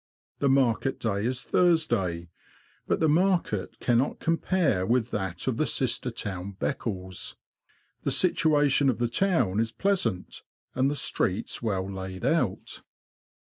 The 0.39 0.49
market 0.49 0.99
day 0.99 1.27
is 1.27 1.43
Thursday; 1.43 2.31
but 2.87 2.99
the 2.99 3.07
market 3.07 3.79
cannot 3.79 4.19
compare 4.19 4.83
with 4.83 5.11
that 5.11 5.45
of 5.45 5.57
the 5.57 5.67
sister 5.67 6.09
town, 6.09 6.53
Beccles. 6.59 7.35
The 8.01 8.09
situation 8.09 8.89
of 8.89 8.97
the 8.97 9.07
town 9.07 9.59
is 9.59 9.71
pleasant, 9.71 10.41
and 10.73 10.89
the 10.89 10.95
streets 10.95 11.61
well 11.61 11.87
laid 11.87 12.25
out. 12.25 12.81